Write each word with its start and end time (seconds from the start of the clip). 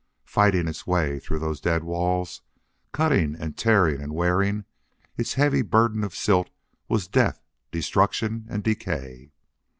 Fighting 0.25 0.67
its 0.67 0.87
way 0.87 1.19
through 1.19 1.37
those 1.37 1.61
dead 1.61 1.83
walls, 1.83 2.41
cutting 2.91 3.35
and 3.35 3.55
tearing 3.55 4.01
and 4.01 4.15
wearing, 4.15 4.65
its 5.15 5.35
heavy 5.35 5.61
burden 5.61 6.03
of 6.03 6.15
silt 6.15 6.49
was 6.89 7.07
death, 7.07 7.39
destruction, 7.69 8.47
and 8.49 8.63
decay. 8.63 9.29